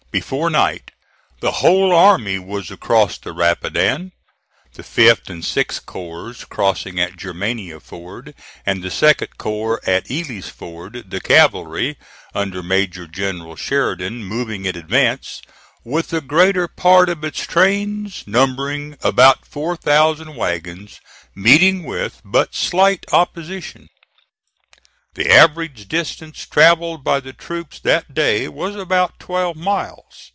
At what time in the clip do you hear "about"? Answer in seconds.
19.01-19.45, 28.77-29.19